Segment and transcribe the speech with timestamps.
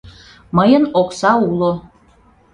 [0.57, 1.73] —Мыйын окса уло.